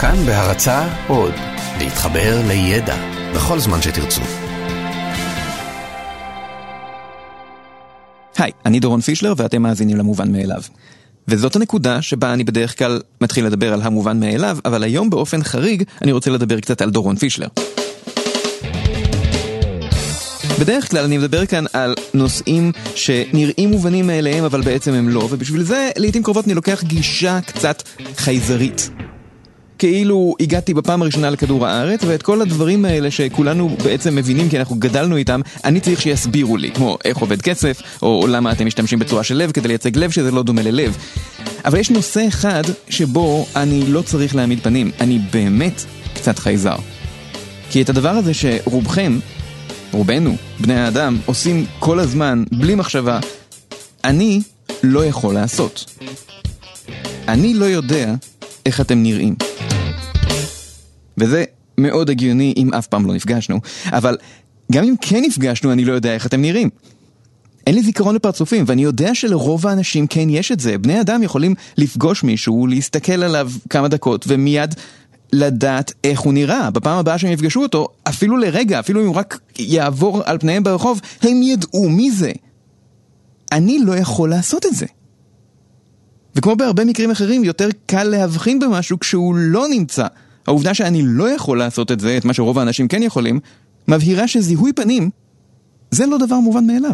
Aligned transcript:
כאן 0.00 0.26
בהרצה 0.26 0.88
עוד, 1.08 1.32
להתחבר 1.78 2.40
לידע 2.48 2.96
בכל 3.34 3.58
זמן 3.58 3.82
שתרצו. 3.82 4.20
היי, 8.36 8.52
אני 8.66 8.80
דורון 8.80 9.00
פישלר 9.00 9.34
ואתם 9.36 9.62
מאזינים 9.62 9.96
למובן 9.96 10.32
מאליו. 10.32 10.62
וזאת 11.28 11.56
הנקודה 11.56 12.02
שבה 12.02 12.32
אני 12.32 12.44
בדרך 12.44 12.78
כלל 12.78 13.00
מתחיל 13.20 13.46
לדבר 13.46 13.72
על 13.72 13.82
המובן 13.82 14.20
מאליו, 14.20 14.58
אבל 14.64 14.82
היום 14.82 15.10
באופן 15.10 15.42
חריג 15.42 15.82
אני 16.02 16.12
רוצה 16.12 16.30
לדבר 16.30 16.60
קצת 16.60 16.82
על 16.82 16.90
דורון 16.90 17.16
פישלר. 17.16 17.48
בדרך 20.60 20.90
כלל 20.90 21.04
אני 21.04 21.18
מדבר 21.18 21.46
כאן 21.46 21.64
על 21.72 21.94
נושאים 22.14 22.72
שנראים 22.94 23.70
מובנים 23.70 24.06
מאליהם 24.06 24.44
אבל 24.44 24.60
בעצם 24.60 24.92
הם 24.92 25.08
לא, 25.08 25.28
ובשביל 25.30 25.62
זה 25.62 25.90
לעיתים 25.96 26.22
קרובות 26.22 26.44
אני 26.44 26.54
לוקח 26.54 26.82
גישה 26.82 27.40
קצת 27.46 27.82
חייזרית. 28.16 28.90
כאילו 29.78 30.34
הגעתי 30.40 30.74
בפעם 30.74 31.02
הראשונה 31.02 31.30
לכדור 31.30 31.66
הארץ, 31.66 32.00
ואת 32.06 32.22
כל 32.22 32.42
הדברים 32.42 32.84
האלה 32.84 33.10
שכולנו 33.10 33.76
בעצם 33.84 34.14
מבינים 34.14 34.48
כי 34.48 34.58
אנחנו 34.58 34.76
גדלנו 34.76 35.16
איתם, 35.16 35.40
אני 35.64 35.80
צריך 35.80 36.02
שיסבירו 36.02 36.56
לי, 36.56 36.70
כמו 36.70 36.98
איך 37.04 37.18
עובד 37.18 37.42
כסף, 37.42 37.82
או 38.02 38.26
למה 38.28 38.52
אתם 38.52 38.66
משתמשים 38.66 38.98
בצורה 38.98 39.24
של 39.24 39.34
לב 39.34 39.52
כדי 39.52 39.68
לייצג 39.68 39.96
לב 39.96 40.10
שזה 40.10 40.30
לא 40.30 40.42
דומה 40.42 40.62
ללב. 40.62 40.96
אבל 41.64 41.78
יש 41.78 41.90
נושא 41.90 42.28
אחד 42.28 42.62
שבו 42.88 43.46
אני 43.56 43.82
לא 43.88 44.02
צריך 44.02 44.36
להעמיד 44.36 44.60
פנים, 44.62 44.90
אני 45.00 45.18
באמת 45.32 45.84
קצת 46.14 46.38
חייזר. 46.38 46.76
כי 47.70 47.82
את 47.82 47.88
הדבר 47.88 48.10
הזה 48.10 48.34
שרובכם, 48.34 49.18
רובנו, 49.92 50.36
בני 50.60 50.74
האדם, 50.74 51.18
עושים 51.26 51.66
כל 51.78 51.98
הזמן, 51.98 52.44
בלי 52.52 52.74
מחשבה, 52.74 53.20
אני 54.04 54.40
לא 54.82 55.04
יכול 55.04 55.34
לעשות. 55.34 56.00
אני 57.28 57.54
לא 57.54 57.64
יודע 57.64 58.14
איך 58.66 58.80
אתם 58.80 59.02
נראים. 59.02 59.34
וזה 61.20 61.44
מאוד 61.78 62.10
הגיוני 62.10 62.54
אם 62.56 62.74
אף 62.74 62.86
פעם 62.86 63.06
לא 63.06 63.14
נפגשנו, 63.14 63.60
אבל 63.86 64.16
גם 64.72 64.84
אם 64.84 64.94
כן 65.00 65.22
נפגשנו 65.26 65.72
אני 65.72 65.84
לא 65.84 65.92
יודע 65.92 66.14
איך 66.14 66.26
אתם 66.26 66.40
נראים. 66.40 66.70
אין 67.66 67.74
לי 67.74 67.82
זיכרון 67.82 68.14
לפרצופים, 68.14 68.64
ואני 68.66 68.82
יודע 68.82 69.14
שלרוב 69.14 69.66
האנשים 69.66 70.06
כן 70.06 70.30
יש 70.30 70.52
את 70.52 70.60
זה. 70.60 70.78
בני 70.78 71.00
אדם 71.00 71.22
יכולים 71.22 71.54
לפגוש 71.78 72.24
מישהו, 72.24 72.66
להסתכל 72.66 73.22
עליו 73.22 73.50
כמה 73.70 73.88
דקות, 73.88 74.24
ומיד 74.28 74.74
לדעת 75.32 75.92
איך 76.04 76.20
הוא 76.20 76.32
נראה. 76.32 76.70
בפעם 76.70 76.98
הבאה 76.98 77.18
שהם 77.18 77.32
יפגשו 77.32 77.62
אותו, 77.62 77.88
אפילו 78.08 78.36
לרגע, 78.36 78.80
אפילו 78.80 79.00
אם 79.00 79.06
הוא 79.06 79.14
רק 79.14 79.40
יעבור 79.58 80.22
על 80.24 80.38
פניהם 80.38 80.62
ברחוב, 80.62 81.00
הם 81.22 81.42
ידעו 81.42 81.88
מי 81.88 82.10
זה. 82.10 82.32
אני 83.52 83.78
לא 83.78 83.96
יכול 83.96 84.30
לעשות 84.30 84.66
את 84.66 84.74
זה. 84.74 84.86
וכמו 86.34 86.56
בהרבה 86.56 86.84
מקרים 86.84 87.10
אחרים, 87.10 87.44
יותר 87.44 87.68
קל 87.86 88.04
להבחין 88.04 88.58
במשהו 88.58 88.98
כשהוא 88.98 89.34
לא 89.36 89.66
נמצא. 89.70 90.06
העובדה 90.48 90.74
שאני 90.74 91.02
לא 91.04 91.30
יכול 91.30 91.58
לעשות 91.58 91.92
את 91.92 92.00
זה, 92.00 92.16
את 92.16 92.24
מה 92.24 92.34
שרוב 92.34 92.58
האנשים 92.58 92.88
כן 92.88 93.02
יכולים, 93.02 93.40
מבהירה 93.88 94.28
שזיהוי 94.28 94.72
פנים 94.72 95.10
זה 95.90 96.06
לא 96.06 96.18
דבר 96.18 96.36
מובן 96.36 96.66
מאליו. 96.66 96.90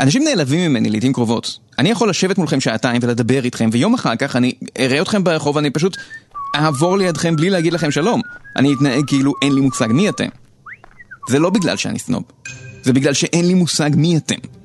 אנשים 0.00 0.24
נעלבים 0.24 0.70
ממני 0.70 0.90
לעיתים 0.90 1.12
קרובות. 1.12 1.58
אני 1.78 1.88
יכול 1.88 2.10
לשבת 2.10 2.38
מולכם 2.38 2.60
שעתיים 2.60 3.00
ולדבר 3.02 3.44
איתכם, 3.44 3.70
ויום 3.72 3.94
אחר 3.94 4.16
כך 4.16 4.36
אני 4.36 4.52
אראה 4.78 5.02
אתכם 5.02 5.24
ברחוב 5.24 5.56
ואני 5.56 5.70
פשוט 5.70 5.96
אעבור 6.56 6.98
לידכם 6.98 7.36
בלי 7.36 7.50
להגיד 7.50 7.72
לכם 7.72 7.90
שלום. 7.90 8.20
אני 8.56 8.74
אתנהג 8.74 9.04
כאילו 9.06 9.32
אין 9.42 9.54
לי 9.54 9.60
מושג 9.60 9.88
מי 9.90 10.08
אתם. 10.08 10.28
זה 11.28 11.38
לא 11.38 11.50
בגלל 11.50 11.76
שאני 11.76 11.98
סנוב, 11.98 12.22
זה 12.82 12.92
בגלל 12.92 13.12
שאין 13.12 13.46
לי 13.46 13.54
מושג 13.54 13.90
מי 13.96 14.16
אתם. 14.16 14.57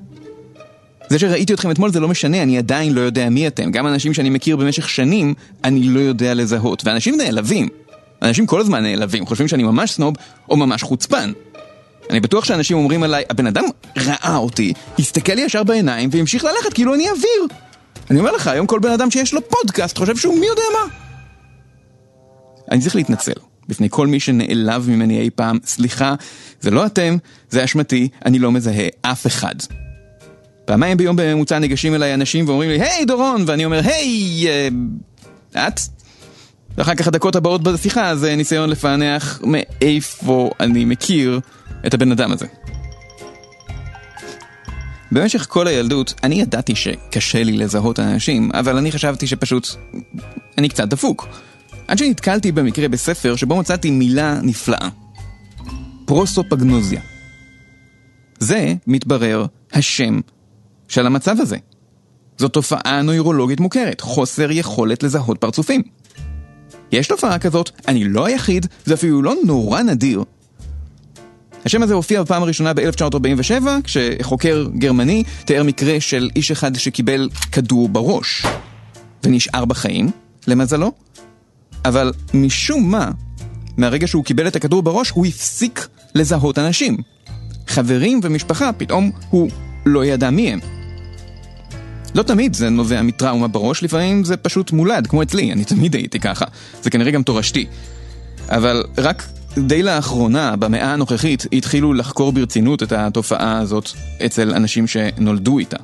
זה 1.08 1.18
שראיתי 1.18 1.54
אתכם 1.54 1.70
אתמול 1.70 1.92
זה 1.92 2.00
לא 2.00 2.08
משנה, 2.08 2.42
אני 2.42 2.58
עדיין 2.58 2.92
לא 2.92 3.00
יודע 3.00 3.28
מי 3.28 3.46
אתם. 3.46 3.70
גם 3.70 3.86
אנשים 3.86 4.14
שאני 4.14 4.30
מכיר 4.30 4.56
במשך 4.56 4.88
שנים, 4.88 5.34
אני 5.64 5.88
לא 5.88 6.00
יודע 6.00 6.34
לזהות. 6.34 6.82
ואנשים 6.86 7.16
נעלבים. 7.16 7.68
אנשים 8.22 8.46
כל 8.46 8.60
הזמן 8.60 8.82
נעלבים, 8.82 9.26
חושבים 9.26 9.48
שאני 9.48 9.62
ממש 9.62 9.90
סנוב 9.90 10.14
או 10.48 10.56
ממש 10.56 10.82
חוצפן. 10.82 11.32
אני 12.10 12.20
בטוח 12.20 12.44
שאנשים 12.44 12.76
אומרים 12.76 13.02
עליי, 13.02 13.24
הבן 13.30 13.46
אדם 13.46 13.64
ראה 13.96 14.36
אותי, 14.36 14.72
הסתכל 14.98 15.38
ישר 15.38 15.64
בעיניים 15.64 16.10
והמשיך 16.12 16.44
ללכת 16.44 16.72
כאילו 16.72 16.94
אני 16.94 17.10
אוויר. 17.10 17.58
אני 18.10 18.18
אומר 18.18 18.32
לך, 18.32 18.46
היום 18.46 18.66
כל 18.66 18.78
בן 18.78 18.90
אדם 18.90 19.10
שיש 19.10 19.34
לו 19.34 19.48
פודקאסט 19.48 19.98
חושב 19.98 20.16
שהוא 20.16 20.38
מי 20.40 20.46
יודע 20.46 20.62
מה. 20.72 20.94
אני 22.70 22.80
צריך 22.80 22.96
להתנצל 22.96 23.32
בפני 23.68 23.88
כל 23.90 24.06
מי 24.06 24.20
שנעלב 24.20 24.90
ממני 24.90 25.20
אי 25.20 25.30
פעם, 25.30 25.58
סליחה, 25.64 26.14
זה 26.60 26.70
לא 26.70 26.86
אתם, 26.86 27.16
זה 27.50 27.64
אשמתי, 27.64 28.08
אני 28.24 28.38
לא 28.38 28.52
מזהה 28.52 28.86
אף 29.02 29.26
אחד. 29.26 29.54
פעמיים 30.64 30.96
ביום 30.96 31.16
בממוצע 31.16 31.58
ניגשים 31.58 31.94
אליי 31.94 32.14
אנשים 32.14 32.48
ואומרים 32.48 32.70
לי, 32.70 32.80
היי 32.80 33.04
דורון! 33.04 33.44
ואני 33.46 33.64
אומר, 33.64 33.80
היי, 33.84 34.46
אה, 34.48 35.68
את? 35.68 35.80
ואחר 36.78 36.94
כך 36.94 37.06
הדקות 37.06 37.36
הבאות 37.36 37.62
בשיחה 37.62 38.16
זה 38.16 38.36
ניסיון 38.36 38.70
לפענח 38.70 39.40
מאיפה 39.44 40.50
אני 40.60 40.84
מכיר 40.84 41.40
את 41.86 41.94
הבן 41.94 42.12
אדם 42.12 42.32
הזה. 42.32 42.46
במשך 45.12 45.46
כל 45.48 45.66
הילדות 45.66 46.14
אני 46.22 46.40
ידעתי 46.40 46.74
שקשה 46.74 47.42
לי 47.42 47.52
לזהות 47.52 48.00
אנשים, 48.00 48.50
אבל 48.54 48.76
אני 48.76 48.92
חשבתי 48.92 49.26
שפשוט 49.26 49.68
אני 50.58 50.68
קצת 50.68 50.88
דפוק. 50.88 51.28
עד 51.88 51.98
שנתקלתי 51.98 52.52
במקרה 52.52 52.88
בספר 52.88 53.36
שבו 53.36 53.56
מצאתי 53.56 53.90
מילה 53.90 54.38
נפלאה. 54.42 54.88
פרוסופגנוזיה. 56.04 57.00
זה, 58.38 58.74
מתברר, 58.86 59.46
השם 59.72 60.20
של 60.88 61.06
המצב 61.06 61.36
הזה. 61.40 61.56
זו 62.38 62.48
תופעה 62.48 63.02
נוירולוגית 63.02 63.60
מוכרת, 63.60 64.00
חוסר 64.00 64.50
יכולת 64.50 65.02
לזהות 65.02 65.38
פרצופים. 65.38 65.82
יש 66.92 67.08
תופעה 67.08 67.38
כזאת, 67.38 67.70
אני 67.88 68.04
לא 68.04 68.26
היחיד, 68.26 68.66
זה 68.84 68.94
אפילו 68.94 69.22
לא 69.22 69.34
נורא 69.44 69.82
נדיר. 69.82 70.24
השם 71.64 71.82
הזה 71.82 71.94
הופיע 71.94 72.22
בפעם 72.22 72.42
הראשונה 72.42 72.72
ב-1947, 72.74 73.66
כשחוקר 73.84 74.66
גרמני 74.78 75.24
תיאר 75.44 75.62
מקרה 75.62 76.00
של 76.00 76.30
איש 76.36 76.50
אחד 76.50 76.76
שקיבל 76.76 77.28
כדור 77.52 77.88
בראש, 77.88 78.46
ונשאר 79.24 79.64
בחיים, 79.64 80.10
למזלו, 80.46 80.92
אבל 81.84 82.12
משום 82.34 82.90
מה, 82.90 83.10
מהרגע 83.76 84.06
שהוא 84.06 84.24
קיבל 84.24 84.48
את 84.48 84.56
הכדור 84.56 84.82
בראש, 84.82 85.10
הוא 85.10 85.26
הפסיק 85.26 85.88
לזהות 86.14 86.58
אנשים. 86.58 86.96
חברים 87.66 88.20
ומשפחה, 88.22 88.72
פתאום 88.72 89.10
הוא 89.30 89.50
לא 89.86 90.04
ידע 90.04 90.30
מי 90.30 90.52
הם. 90.52 90.58
לא 92.14 92.22
תמיד 92.22 92.54
זה 92.54 92.68
נובע 92.68 93.02
מטראומה 93.02 93.48
בראש, 93.48 93.82
לפעמים 93.82 94.24
זה 94.24 94.36
פשוט 94.36 94.72
מולד, 94.72 95.06
כמו 95.06 95.22
אצלי, 95.22 95.52
אני 95.52 95.64
תמיד 95.64 95.94
הייתי 95.94 96.20
ככה. 96.20 96.44
זה 96.82 96.90
כנראה 96.90 97.10
גם 97.10 97.22
תורשתי. 97.22 97.66
אבל 98.48 98.84
רק 98.98 99.28
די 99.58 99.82
לאחרונה, 99.82 100.56
במאה 100.56 100.92
הנוכחית, 100.92 101.46
התחילו 101.52 101.94
לחקור 101.94 102.32
ברצינות 102.32 102.82
את 102.82 102.92
התופעה 102.92 103.58
הזאת 103.58 103.90
אצל 104.26 104.54
אנשים 104.54 104.86
שנולדו 104.86 105.58
איתה. 105.58 105.76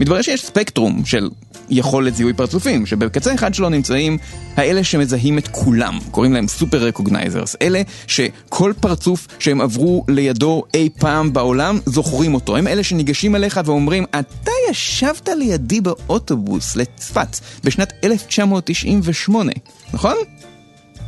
מתברר 0.00 0.22
שיש 0.22 0.44
ספקטרום 0.44 1.04
של 1.04 1.28
יכולת 1.70 2.14
זיהוי 2.16 2.32
פרצופים, 2.32 2.86
שבקצה 2.86 3.34
אחד 3.34 3.54
שלו 3.54 3.68
נמצאים 3.68 4.18
האלה 4.56 4.84
שמזהים 4.84 5.38
את 5.38 5.48
כולם, 5.48 5.98
קוראים 6.10 6.32
להם 6.32 6.48
סופר 6.48 6.86
רקוגנייזרס, 6.86 7.56
אלה 7.62 7.82
שכל 8.06 8.72
פרצוף 8.80 9.26
שהם 9.38 9.60
עברו 9.60 10.04
לידו 10.08 10.62
אי 10.74 10.88
פעם 10.98 11.32
בעולם 11.32 11.78
זוכרים 11.86 12.34
אותו, 12.34 12.56
הם 12.56 12.68
אלה 12.68 12.82
שניגשים 12.82 13.36
אליך 13.36 13.60
ואומרים, 13.64 14.04
אתה 14.18 14.50
ישבת 14.70 15.28
לידי 15.36 15.80
באוטובוס 15.80 16.76
לצפת 16.76 17.38
בשנת 17.64 17.92
1998, 18.04 19.52
נכון? 19.92 20.16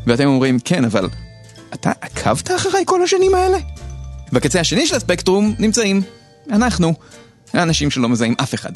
ואתם 0.06 0.27
אומרים, 0.27 0.59
כן, 0.65 0.84
אבל 0.84 1.09
אתה 1.75 1.93
עקבת 2.00 2.50
אחריי 2.50 2.83
כל 2.87 3.03
השנים 3.03 3.34
האלה? 3.34 3.59
בקצה 4.33 4.61
השני 4.61 4.87
של 4.87 4.97
הספקטרום 4.97 5.55
נמצאים 5.59 6.03
אנחנו, 6.50 6.94
האנשים 7.53 7.91
שלא 7.91 8.09
מזהים 8.09 8.34
אף 8.43 8.55
אחד. 8.55 8.73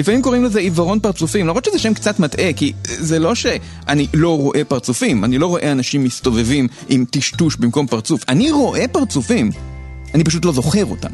לפעמים 0.00 0.22
קוראים 0.22 0.44
לזה 0.44 0.60
עיוורון 0.60 1.00
פרצופים, 1.00 1.46
למרות 1.46 1.64
שזה 1.64 1.78
שם 1.78 1.94
קצת 1.94 2.20
מטעה, 2.20 2.52
כי 2.52 2.72
זה 2.84 3.18
לא 3.18 3.34
שאני 3.34 4.06
לא 4.14 4.38
רואה 4.38 4.64
פרצופים, 4.64 5.24
אני 5.24 5.38
לא 5.38 5.46
רואה 5.46 5.72
אנשים 5.72 6.04
מסתובבים 6.04 6.68
עם 6.88 7.04
טשטוש 7.10 7.56
במקום 7.56 7.86
פרצוף, 7.86 8.22
אני 8.28 8.50
רואה 8.50 8.88
פרצופים, 8.88 9.50
אני 10.14 10.24
פשוט 10.24 10.44
לא 10.44 10.52
זוכר 10.52 10.84
אותם. 10.84 11.08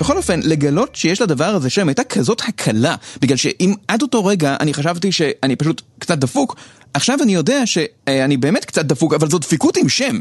בכל 0.00 0.16
אופן, 0.16 0.40
לגלות 0.42 0.96
שיש 0.96 1.20
לדבר 1.20 1.44
הזה 1.44 1.70
שם 1.70 1.88
הייתה 1.88 2.04
כזאת 2.04 2.42
הקלה, 2.48 2.94
בגלל 3.20 3.36
שאם 3.36 3.74
עד 3.88 4.02
אותו 4.02 4.24
רגע 4.24 4.56
אני 4.60 4.74
חשבתי 4.74 5.12
שאני 5.12 5.56
פשוט 5.56 5.82
קצת 5.98 6.18
דפוק, 6.18 6.56
עכשיו 6.94 7.18
אני 7.22 7.34
יודע 7.34 7.66
שאני 7.66 8.36
באמת 8.36 8.64
קצת 8.64 8.84
דפוק, 8.84 9.14
אבל 9.14 9.30
זו 9.30 9.38
דפיקות 9.38 9.76
עם 9.76 9.88
שם. 9.88 10.18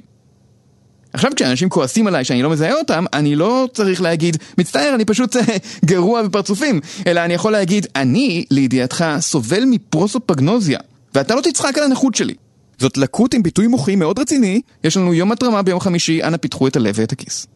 עכשיו 1.13 1.31
כשאנשים 1.36 1.69
כועסים 1.69 2.08
עליי 2.08 2.24
שאני 2.24 2.44
לא 2.44 2.50
מזהה 2.50 2.74
אותם, 2.74 3.06
אני 3.13 3.36
לא 3.36 3.68
צריך 3.74 4.02
להגיד, 4.02 4.38
מצטער, 4.58 4.96
אני 4.96 5.06
פשוט 5.06 5.36
אה, 5.36 5.42
גרוע 5.86 6.24
בפרצופים, 6.24 6.80
אלא 7.08 7.19
אני 7.19 7.34
יכול 7.34 7.52
להגיד, 7.52 7.88
אני, 7.96 8.46
לידיעתך, 8.52 9.06
סובל 9.19 9.63
מפרוסופגנוזיה, 9.66 10.80
ואתה 11.16 11.36
לא 11.36 11.42
תצחק 11.42 11.78
על 11.78 11.84
הנכות 11.84 12.16
שלי. 12.16 12.34
זאת 12.80 12.98
לקות 12.98 13.34
עם 13.34 13.44
ביטוי 13.44 13.68
מוחי 13.68 13.96
מאוד 13.96 14.19
רציני, 14.19 14.62
יש 14.84 14.98
לנו 14.98 15.13
יום 15.13 15.31
התרמה 15.31 15.62
ביום 15.62 15.80
חמישי, 15.80 16.24
אנא 16.24 16.38
פיתחו 16.38 16.68
את 16.68 16.75
הלב 16.75 16.96
ואת 16.98 17.12
הכיס. 17.12 17.48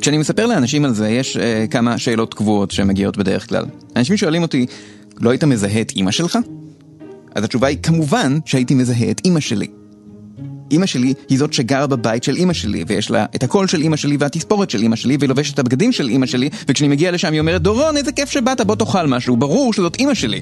כשאני 0.00 0.18
מספר 0.18 0.46
לאנשים 0.46 0.84
על 0.84 0.94
זה, 0.94 1.08
יש 1.08 1.36
uh, 1.36 1.40
כמה 1.70 1.98
שאלות 1.98 2.34
קבועות 2.34 2.70
שמגיעות 2.70 3.16
בדרך 3.16 3.48
כלל. 3.48 3.64
אנשים 3.96 4.16
שואלים 4.16 4.42
אותי, 4.42 4.66
לא 5.20 5.30
היית 5.30 5.44
מזהה 5.44 5.80
את 5.80 5.90
אימא 5.96 6.10
שלך? 6.10 6.38
אז 7.34 7.44
התשובה 7.44 7.68
היא, 7.68 7.78
כמובן 7.82 8.38
שהייתי 8.44 8.74
מזהה 8.74 9.10
את 9.10 9.20
אימא 9.24 9.40
שלי. 9.40 9.66
אימא 10.70 10.86
שלי 10.86 11.14
היא 11.28 11.38
זאת 11.38 11.52
שגרה 11.52 11.86
בבית 11.86 12.24
של 12.24 12.36
אימא 12.36 12.52
שלי, 12.52 12.84
ויש 12.86 13.10
לה 13.10 13.26
את 13.34 13.42
הקול 13.42 13.66
של 13.66 13.80
אימא 13.80 13.96
שלי 13.96 14.16
והתספורת 14.20 14.70
של 14.70 14.82
אימא 14.82 14.96
שלי, 14.96 15.16
והיא 15.20 15.28
לובשת 15.28 15.54
את 15.54 15.58
הבגדים 15.58 15.92
של 15.92 16.08
אימא 16.08 16.26
שלי, 16.26 16.50
וכשאני 16.68 16.88
מגיע 16.88 17.10
לשם 17.10 17.32
היא 17.32 17.40
אומרת, 17.40 17.62
דורון, 17.62 17.96
איזה 17.96 18.12
כיף 18.12 18.30
שבאת, 18.30 18.60
בוא 18.60 18.76
תאכל 18.76 19.06
משהו, 19.06 19.36
ברור 19.36 19.72
שזאת 19.72 19.96
אימא 19.96 20.14
שלי. 20.14 20.40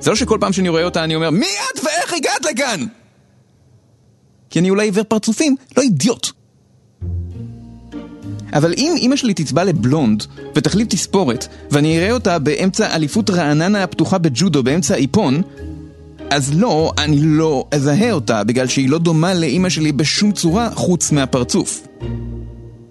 זה 0.00 0.10
לא 0.10 0.16
שכל 0.16 0.38
פעם 0.40 0.52
שאני 0.52 0.68
רואה 0.68 0.84
אותה 0.84 1.04
אני 1.04 1.14
אומר, 1.14 1.30
מי 1.30 1.46
את 1.46 1.84
ואיך 1.84 2.14
הגעת 2.14 2.46
לכאן? 2.52 2.86
כי 4.50 4.58
אני 4.58 4.70
אולי 4.70 4.86
עיוור 4.86 5.04
פרצופים, 5.04 5.56
לא 5.76 5.82
אידיוט. 5.82 6.30
אבל 8.52 8.74
אם 8.76 8.94
אימא 8.96 9.16
שלי 9.16 9.34
תצבע 9.34 9.64
לבלונד 9.64 10.24
ותחליף 10.54 10.88
תספורת 10.88 11.46
ואני 11.70 11.98
אראה 11.98 12.12
אותה 12.12 12.38
באמצע 12.38 12.94
אליפות 12.94 13.30
רעננה 13.30 13.82
הפתוחה 13.82 14.18
בג'ודו 14.18 14.62
באמצע 14.62 14.94
איפון 14.94 15.42
אז 16.30 16.60
לא, 16.60 16.92
אני 16.98 17.20
לא 17.20 17.64
אזהה 17.70 18.12
אותה 18.12 18.44
בגלל 18.44 18.66
שהיא 18.66 18.88
לא 18.88 18.98
דומה 18.98 19.34
לאימא 19.34 19.68
שלי 19.68 19.92
בשום 19.92 20.32
צורה 20.32 20.70
חוץ 20.74 21.12
מהפרצוף. 21.12 21.86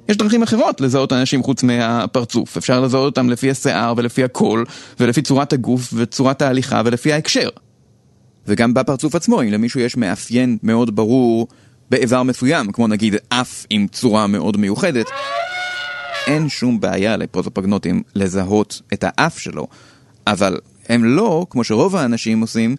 יש 0.09 0.17
דרכים 0.17 0.43
אחרות 0.43 0.81
לזהות 0.81 1.13
אנשים 1.13 1.43
חוץ 1.43 1.63
מהפרצוף. 1.63 2.57
אפשר 2.57 2.81
לזהות 2.81 3.05
אותם 3.05 3.29
לפי 3.29 3.51
השיער 3.51 3.93
ולפי 3.97 4.23
הקול 4.23 4.65
ולפי 4.99 5.21
צורת 5.21 5.53
הגוף 5.53 5.93
וצורת 5.93 6.41
ההליכה 6.41 6.81
ולפי 6.85 7.13
ההקשר. 7.13 7.49
וגם 8.47 8.73
בפרצוף 8.73 9.15
עצמו, 9.15 9.41
אם 9.41 9.47
למישהו 9.47 9.79
יש 9.79 9.97
מאפיין 9.97 10.57
מאוד 10.63 10.95
ברור 10.95 11.47
באיבר 11.89 12.23
מסוים, 12.23 12.71
כמו 12.71 12.87
נגיד 12.87 13.15
אף 13.29 13.65
עם 13.69 13.87
צורה 13.91 14.27
מאוד 14.27 14.57
מיוחדת, 14.57 15.05
אין 16.27 16.49
שום 16.49 16.79
בעיה 16.79 17.17
לפרוטופגנוטים 17.17 18.03
לזהות 18.15 18.81
את 18.93 19.03
האף 19.07 19.39
שלו, 19.39 19.67
אבל 20.27 20.59
הם 20.89 21.05
לא, 21.05 21.45
כמו 21.49 21.63
שרוב 21.63 21.95
האנשים 21.95 22.41
עושים, 22.41 22.75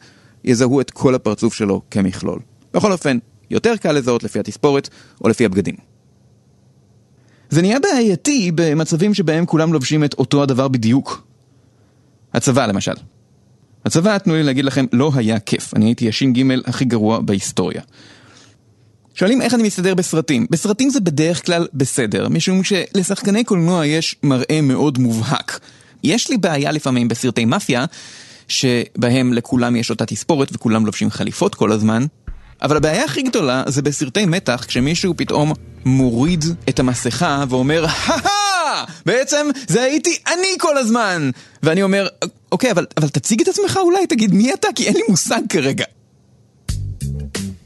יזהו 0.49 0.81
את 0.81 0.91
כל 0.91 1.15
הפרצוף 1.15 1.55
שלו 1.55 1.83
כמכלול. 1.91 2.41
בכל 2.75 2.93
אופן, 2.93 3.19
יותר 3.51 3.77
קל 3.77 3.93
לזהות 3.93 4.23
לפי 4.23 4.39
התספורת 4.39 4.89
או 5.25 5.29
לפי 5.29 5.45
הבגדים. 5.45 5.75
זה 7.51 7.63
נהיה 7.63 7.81
בעייתי 7.81 8.51
במצבים 8.55 9.15
שבהם 9.15 9.47
כולם 9.47 9.73
לובשים 9.73 10.05
את 10.05 10.15
אותו 10.15 10.43
הדבר 10.43 10.69
בדיוק. 10.69 11.27
הצבא 12.35 12.67
למשל. 12.67 12.93
הצבא, 13.85 14.19
תנו 14.19 14.35
לי 14.35 14.43
להגיד 14.43 14.65
לכם, 14.65 14.85
לא 14.93 15.13
היה 15.15 15.41
כיף. 15.41 15.75
אני 15.75 15.85
הייתי 15.85 16.09
הש"ג 16.09 16.43
הכי 16.67 16.85
גרוע 16.85 17.21
בהיסטוריה. 17.21 17.83
שואלים 19.15 19.43
איך 19.43 19.55
אני 19.55 19.63
מסתדר 19.63 19.95
בסרטים. 19.95 20.47
בסרטים 20.51 20.91
זה 20.91 21.01
בדרך 21.01 21.47
כלל 21.47 21.67
בסדר, 21.75 22.29
משום 22.29 22.63
שלשחקני 22.65 23.45
קולנוע 23.45 23.87
יש 23.87 24.17
מראה 24.23 24.61
מאוד 24.63 24.99
מובהק. 24.99 25.61
יש 26.05 26.31
לי 26.31 26.37
בעיה 26.37 26.73
לפעמים 26.73 27.09
בסרטי 27.09 27.45
מאפיה, 27.45 27.85
שבהם 28.49 29.33
לכולם 29.33 29.77
יש 29.77 29.91
אותה 29.91 30.07
תספורת 30.07 30.49
וכולם 30.53 30.87
לובשים 30.87 31.11
חליפות 31.11 31.55
כל 31.55 31.73
הזמן, 31.73 32.07
אבל 32.63 32.77
הבעיה 32.77 33.05
הכי 33.05 33.23
גדולה 33.23 33.63
זה 33.67 33.83
בסרטי 33.83 34.27
מתח, 34.27 34.65
כשמישהו 34.69 35.15
פתאום 35.17 35.53
מוריד 35.85 36.45
את 36.69 36.81
המסכה 36.81 37.45
ואומר, 37.49 37.87
הא 37.87 38.85
בעצם 39.07 39.47
זה 39.69 39.83
הייתי 39.83 40.19
אני 40.27 40.49
כל 40.59 40.79
הזמן! 40.79 41.31
ואני 41.63 41.83
אומר, 41.83 42.09
אוקיי, 42.53 42.71
אבל, 42.71 42.87
אבל 42.97 43.09
תציג 43.09 43.41
את 43.41 43.49
עצמך 43.49 43.79
אולי, 43.83 44.07
תגיד 44.07 44.35
מי 44.35 44.55
אתה, 44.55 44.69
כי 44.75 44.87
אין 44.87 44.95
לי 44.95 45.03
מושג 45.09 45.41
כרגע. 45.49 45.85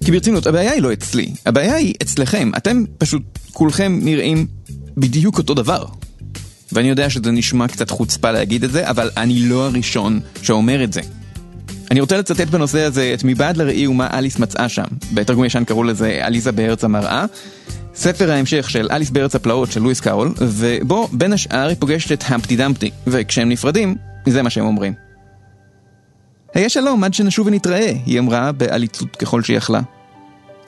כי 0.05 0.11
ברצינות, 0.11 0.47
הבעיה 0.47 0.73
היא 0.73 0.83
לא 0.83 0.93
אצלי, 0.93 1.33
הבעיה 1.47 1.75
היא 1.75 1.95
אצלכם. 2.03 2.51
אתם 2.57 2.85
פשוט 2.99 3.23
כולכם 3.53 3.99
נראים 4.03 4.47
בדיוק 4.97 5.39
אותו 5.39 5.55
דבר. 5.55 5.85
ואני 6.73 6.89
יודע 6.89 7.11
שזה 7.11 7.31
נשמע 7.31 7.69
קצת 7.69 7.91
חוצפה 7.91 8.31
להגיד 8.31 8.65
את 8.65 8.71
זה, 8.71 8.91
אבל 8.91 9.11
אני 9.17 9.39
לא 9.39 9.67
הראשון 9.67 10.21
שאומר 10.43 10.85
את 10.85 10.93
זה. 10.93 11.01
אני 11.91 12.01
רוצה 12.01 12.19
לצטט 12.19 12.49
בנושא 12.49 12.81
הזה 12.81 13.11
את 13.15 13.25
מבעד 13.25 13.57
לראי 13.57 13.87
ומה 13.87 14.09
אליס 14.13 14.39
מצאה 14.39 14.69
שם. 14.69 14.85
בתרגום 15.15 15.45
ישן 15.45 15.65
קראו 15.65 15.85
לזה 15.85 16.19
עליזה 16.23 16.53
בארץ 16.53 16.85
המראה. 16.85 17.25
ספר 17.95 18.31
ההמשך 18.31 18.71
של 18.71 18.89
אליס 18.91 19.11
בארץ 19.11 19.35
הפלאות 19.35 19.73
של 19.73 19.81
לואיס 19.81 20.01
קארול, 20.01 20.35
ובו 20.39 21.09
בין 21.13 21.33
השאר 21.33 21.69
היא 21.69 21.77
פוגשת 21.79 22.13
את 22.13 22.25
המפטי 22.27 22.57
דמפטי, 22.57 22.91
וכשהם 23.07 23.49
נפרדים, 23.49 23.97
זה 24.29 24.43
מה 24.43 24.51
שהם 24.51 24.65
אומרים. 24.65 24.93
היה 26.55 26.69
שלום 26.69 27.05
עד 27.05 27.15
שנשוב 27.15 27.47
ונתראה, 27.47 27.93
היא 28.07 28.19
אמרה 28.19 28.53
בעליצות 28.53 29.17
ככל 29.17 29.43
שיכלה. 29.43 29.81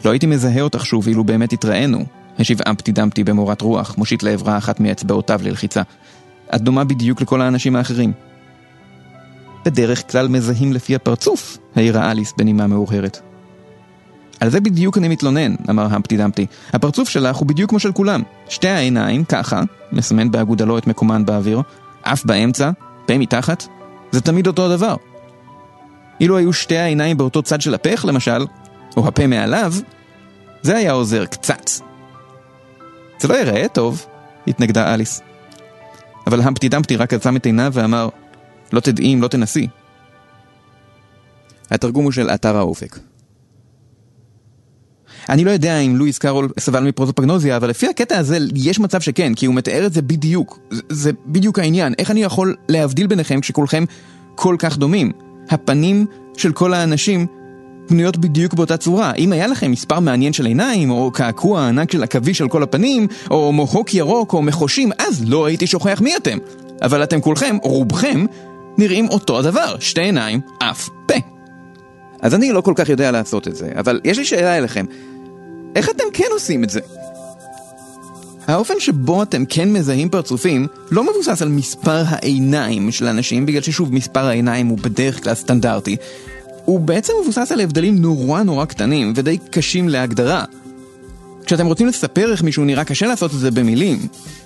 לא 0.04 0.10
הייתי 0.10 0.26
מזהה 0.26 0.60
אותך 0.60 0.86
שוב 0.86 1.08
אילו 1.08 1.24
באמת 1.24 1.52
התראינו, 1.52 2.04
השיב 2.38 2.58
אמפטי 2.68 2.92
דמפטי 2.92 3.24
במורת 3.24 3.60
רוח, 3.60 3.94
מושיט 3.98 4.22
לעברה 4.22 4.58
אחת 4.58 4.80
מאצבעותיו 4.80 5.40
ללחיצה. 5.44 5.82
את 6.54 6.60
דומה 6.60 6.84
בדיוק 6.84 7.20
לכל 7.20 7.40
האנשים 7.42 7.76
האחרים. 7.76 8.12
בדרך 9.64 10.12
כלל 10.12 10.28
מזהים 10.28 10.72
לפי 10.72 10.94
הפרצוף, 10.94 11.58
העירה 11.76 12.10
אליס 12.10 12.34
בנימה 12.38 12.66
מאוחרת. 12.66 13.20
על 14.40 14.50
זה 14.50 14.60
בדיוק 14.60 14.98
אני 14.98 15.08
מתלונן, 15.08 15.54
אמר 15.70 15.86
המפטי 15.90 16.16
דמפטי. 16.16 16.46
הפרצוף 16.72 17.08
שלך 17.08 17.36
הוא 17.36 17.46
בדיוק 17.46 17.70
כמו 17.70 17.78
של 17.78 17.92
כולם. 17.92 18.22
שתי 18.48 18.68
העיניים, 18.68 19.24
ככה, 19.24 19.62
מסמן 19.92 20.30
באגודלו 20.30 20.78
את 20.78 20.86
מקומן 20.86 21.24
באוויר, 21.24 21.62
אף 22.02 22.24
באמצע, 22.24 22.70
פה 23.06 23.18
מתחת, 23.18 23.66
זה 24.12 24.20
תמיד 24.20 24.46
אותו 24.46 24.66
הדבר. 24.66 24.96
אילו 26.20 26.36
היו 26.36 26.52
שתי 26.52 26.76
העיניים 26.76 27.16
באותו 27.16 27.42
צד 27.42 27.60
של 27.60 27.74
הפך, 27.74 28.04
למשל, 28.08 28.46
או 28.96 29.08
הפה 29.08 29.26
מעליו, 29.26 29.74
זה 30.62 30.76
היה 30.76 30.92
עוזר 30.92 31.26
קצת. 31.26 31.70
זה 33.24 33.28
לא 33.28 33.34
יראה 33.34 33.68
טוב, 33.68 34.06
התנגדה 34.46 34.94
אליס. 34.94 35.20
אבל 36.26 36.40
המפטי 36.40 36.68
דמפטי 36.68 36.96
רק 36.96 37.14
עצם 37.14 37.36
את 37.36 37.46
עיניו 37.46 37.70
ואמר, 37.74 38.08
לא 38.72 38.80
תדעי 38.80 39.14
אם 39.14 39.22
לא 39.22 39.28
תנסי. 39.28 39.68
התרגום 41.70 42.04
הוא 42.04 42.12
של 42.12 42.30
אתר 42.30 42.56
האופק. 42.56 42.98
אני 45.28 45.44
לא 45.44 45.50
יודע 45.50 45.78
אם 45.78 45.96
לואיס 45.96 46.18
קארול 46.18 46.48
סבל 46.58 46.84
מפרוטופגנוזיה, 46.84 47.56
אבל 47.56 47.70
לפי 47.70 47.88
הקטע 47.88 48.18
הזה 48.18 48.38
יש 48.54 48.80
מצב 48.80 49.00
שכן, 49.00 49.34
כי 49.34 49.46
הוא 49.46 49.54
מתאר 49.54 49.86
את 49.86 49.92
זה 49.92 50.02
בדיוק. 50.02 50.58
זה, 50.70 50.82
זה 50.88 51.10
בדיוק 51.26 51.58
העניין. 51.58 51.94
איך 51.98 52.10
אני 52.10 52.22
יכול 52.22 52.56
להבדיל 52.68 53.06
ביניכם 53.06 53.40
כשכולכם 53.40 53.84
כל 54.34 54.56
כך 54.58 54.78
דומים? 54.78 55.12
הפנים 55.50 56.06
של 56.36 56.52
כל 56.52 56.74
האנשים 56.74 57.26
בנויות 57.90 58.16
בדיוק 58.16 58.54
באותה 58.54 58.76
צורה. 58.76 59.12
אם 59.18 59.32
היה 59.32 59.46
לכם 59.46 59.70
מספר 59.70 60.00
מעניין 60.00 60.32
של 60.32 60.46
עיניים, 60.46 60.90
או 60.90 61.10
קעקוע 61.10 61.68
ענק 61.68 61.92
של 61.92 62.02
עכביש 62.02 62.40
על 62.40 62.48
כל 62.48 62.62
הפנים, 62.62 63.06
או 63.30 63.52
מוחוק 63.52 63.94
ירוק, 63.94 64.32
או 64.32 64.42
מחושים, 64.42 64.90
אז 64.98 65.24
לא 65.26 65.46
הייתי 65.46 65.66
שוכח 65.66 66.00
מי 66.00 66.16
אתם. 66.16 66.38
אבל 66.82 67.02
אתם 67.02 67.20
כולכם, 67.20 67.56
או 67.62 67.68
רובכם, 67.68 68.24
נראים 68.78 69.08
אותו 69.08 69.38
הדבר, 69.38 69.76
שתי 69.80 70.00
עיניים, 70.00 70.40
אף 70.58 70.88
פה. 71.06 71.14
אז 72.20 72.34
אני 72.34 72.52
לא 72.52 72.60
כל 72.60 72.72
כך 72.76 72.88
יודע 72.88 73.10
לעשות 73.10 73.48
את 73.48 73.56
זה, 73.56 73.70
אבל 73.76 74.00
יש 74.04 74.18
לי 74.18 74.24
שאלה 74.24 74.58
אליכם. 74.58 74.84
איך 75.76 75.90
אתם 75.90 76.04
כן 76.12 76.28
עושים 76.32 76.64
את 76.64 76.70
זה? 76.70 76.80
האופן 78.46 78.74
שבו 78.78 79.22
אתם 79.22 79.44
כן 79.48 79.72
מזהים 79.72 80.08
פרצופים 80.08 80.66
לא 80.90 81.04
מבוסס 81.10 81.42
על 81.42 81.48
מספר 81.48 82.02
העיניים 82.06 82.92
של 82.92 83.06
אנשים, 83.06 83.46
בגלל 83.46 83.62
ששוב, 83.62 83.94
מספר 83.94 84.26
העיניים 84.26 84.66
הוא 84.66 84.78
בדרך 84.78 85.24
כלל 85.24 85.34
סטנדרטי. 85.34 85.96
הוא 86.64 86.80
בעצם 86.80 87.12
מבוסס 87.22 87.52
על 87.52 87.60
הבדלים 87.60 87.98
נורא 87.98 88.42
נורא 88.42 88.64
קטנים 88.64 89.12
ודי 89.16 89.38
קשים 89.50 89.88
להגדרה. 89.88 90.44
כשאתם 91.46 91.66
רוצים 91.66 91.86
לספר 91.86 92.32
איך 92.32 92.42
מישהו 92.42 92.64
נראה, 92.64 92.84
קשה 92.84 93.06
לעשות 93.06 93.34
את 93.34 93.38
זה 93.38 93.50
במילים. 93.50 93.98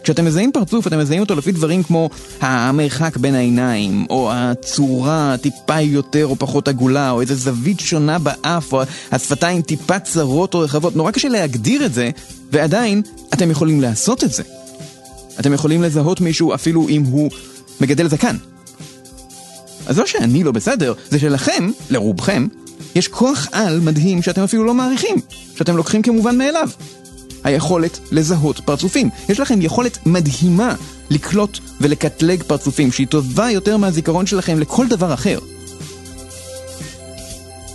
כשאתם 0.03 0.25
מזהים 0.25 0.53
פרצוף, 0.53 0.87
אתם 0.87 0.99
מזהים 0.99 1.21
אותו 1.21 1.35
לפי 1.35 1.53
דברים 1.53 1.83
כמו 1.83 2.11
המרחק 2.41 3.17
בין 3.17 3.35
העיניים, 3.35 4.07
או 4.11 4.31
הצורה 4.33 5.37
טיפה 5.41 5.81
יותר 5.81 6.27
או 6.27 6.37
פחות 6.37 6.69
עגולה, 6.69 7.11
או 7.11 7.21
איזה 7.21 7.35
זווית 7.35 7.81
שונה 7.81 8.19
באף, 8.19 8.73
או 8.73 8.83
השפתיים 9.13 9.63
טיפה 9.63 9.99
צרות 9.99 10.55
או 10.55 10.61
רחבות. 10.61 10.97
נורא 10.97 11.11
קשה 11.11 11.29
להגדיר 11.29 11.87
את 11.87 11.95
זה, 11.95 12.11
ועדיין 12.53 13.03
אתם 13.35 13.51
יכולים 13.51 13.81
לעשות 13.81 14.25
את 14.25 14.33
זה. 14.33 14.43
אתם 15.41 15.53
יכולים 15.53 15.83
לזהות 15.83 16.21
מישהו 16.21 16.55
אפילו 16.55 16.89
אם 16.89 17.03
הוא 17.03 17.31
מגדל 17.81 18.09
זקן. 18.09 18.37
אז 19.89 19.99
לא 19.99 20.07
שאני 20.07 20.45
לא 20.45 20.53
בסדר, 20.53 20.93
זה 21.11 21.19
שלכם, 21.19 21.71
לרובכם, 21.91 22.47
יש 22.95 23.09
כוח 23.09 23.49
על 23.53 23.81
מדהים 23.81 24.23
שאתם 24.23 24.43
אפילו 24.43 24.65
לא 24.65 24.75
מעריכים, 24.75 25.17
שאתם 25.57 25.77
לוקחים 25.77 26.03
כמובן 26.03 26.39
מאליו. 26.39 26.69
היכולת 27.45 27.99
לזהות 28.13 28.61
פרצופים. 28.65 29.11
יש 29.29 29.41
לכם 29.41 29.63
יכולת 29.63 29.99
מדהימה 30.07 30.75
לקלוט 31.11 31.59
ולקטלג 31.81 32.43
פרצופים 32.43 32.93
שהיא 32.93 33.07
טובה 33.07 33.51
יותר 33.51 33.77
מהזיכרון 33.77 34.27
שלכם 34.27 34.59
לכל 34.59 34.89
דבר 34.89 35.15
אחר. 35.15 35.39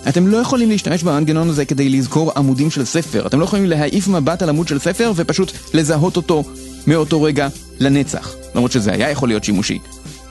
אתם 0.10 0.28
לא 0.28 0.38
יכולים 0.38 0.70
להשתמש 0.70 1.04
במנגנון 1.04 1.50
הזה 1.50 1.66
כדי 1.66 1.90
לזכור 1.90 2.32
עמודים 2.38 2.72
של 2.72 2.86
ספר. 2.86 3.28
אתם 3.28 3.40
לא 3.40 3.46
יכולים 3.46 3.66
להעיף 3.66 4.08
מבט 4.08 4.42
על 4.42 4.50
עמוד 4.50 4.68
של 4.68 4.80
ספר 4.80 5.12
ופשוט 5.16 5.52
לזהות 5.74 6.18
אותו 6.18 6.44
מאותו 6.88 7.22
רגע 7.22 7.48
לנצח. 7.80 8.36
למרות 8.56 8.72
שזה 8.72 8.92
היה 8.92 9.10
יכול 9.10 9.30
להיות 9.30 9.44
שימושי. 9.44 9.80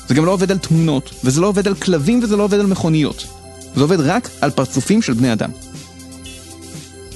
זה 0.08 0.14
גם 0.14 0.24
לא 0.24 0.30
עובד 0.30 0.50
על 0.50 0.58
תמונות, 0.58 1.10
וזה 1.24 1.40
לא 1.40 1.46
עובד 1.46 1.66
על 1.68 1.74
כלבים 1.74 2.20
וזה 2.22 2.36
לא 2.36 2.42
עובד 2.42 2.60
על 2.60 2.66
מכוניות. 2.66 3.26
זה 3.74 3.82
עובד 3.82 4.00
רק 4.00 4.28
על 4.40 4.50
פרצופים 4.50 5.02
של 5.02 5.12
בני 5.12 5.32
אדם. 5.32 5.50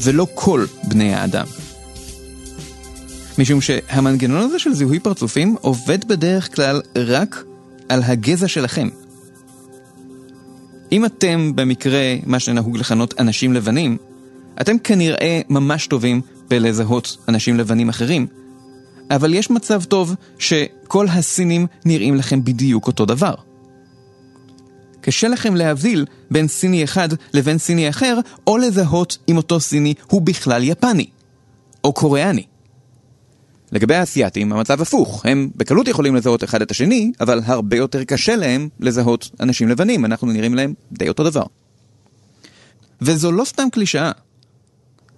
ולא 0.02 0.26
כל 0.34 0.64
בני 0.88 1.14
האדם. 1.14 1.46
משום 3.38 3.60
שהמנגנון 3.60 4.40
הזה 4.40 4.58
של 4.58 4.74
זיהוי 4.74 5.00
פרצופים 5.00 5.56
עובד 5.60 6.08
בדרך 6.08 6.54
כלל 6.54 6.80
רק 6.96 7.44
על 7.88 8.02
הגזע 8.02 8.48
שלכם. 8.48 8.88
אם 10.92 11.04
אתם 11.04 11.52
במקרה 11.54 12.16
מה 12.26 12.38
שנהוג 12.38 12.76
לכנות 12.76 13.14
אנשים 13.20 13.52
לבנים, 13.52 13.96
אתם 14.60 14.78
כנראה 14.78 15.40
ממש 15.48 15.86
טובים 15.86 16.20
בלזהות 16.48 17.16
אנשים 17.28 17.56
לבנים 17.56 17.88
אחרים, 17.88 18.26
אבל 19.10 19.34
יש 19.34 19.50
מצב 19.50 19.84
טוב 19.84 20.14
שכל 20.38 21.06
הסינים 21.08 21.66
נראים 21.84 22.14
לכם 22.14 22.44
בדיוק 22.44 22.86
אותו 22.86 23.06
דבר. 23.06 23.34
קשה 25.00 25.28
לכם 25.28 25.54
להבדיל 25.54 26.06
בין 26.30 26.48
סיני 26.48 26.84
אחד 26.84 27.08
לבין 27.34 27.58
סיני 27.58 27.88
אחר, 27.88 28.18
או 28.46 28.58
לזהות 28.58 29.18
אם 29.28 29.36
אותו 29.36 29.60
סיני 29.60 29.94
הוא 30.06 30.22
בכלל 30.22 30.62
יפני, 30.62 31.06
או 31.84 31.92
קוריאני. 31.92 32.44
לגבי 33.72 33.94
האסייתים, 33.94 34.52
המצב 34.52 34.82
הפוך. 34.82 35.26
הם 35.26 35.50
בקלות 35.56 35.88
יכולים 35.88 36.16
לזהות 36.16 36.44
אחד 36.44 36.62
את 36.62 36.70
השני, 36.70 37.12
אבל 37.20 37.40
הרבה 37.44 37.76
יותר 37.76 38.04
קשה 38.04 38.36
להם 38.36 38.68
לזהות 38.80 39.30
אנשים 39.40 39.68
לבנים. 39.68 40.04
אנחנו 40.04 40.32
נראים 40.32 40.54
להם 40.54 40.74
די 40.92 41.08
אותו 41.08 41.24
דבר. 41.24 41.44
וזו 43.00 43.32
לא 43.32 43.44
סתם 43.44 43.68
קלישאה. 43.72 44.10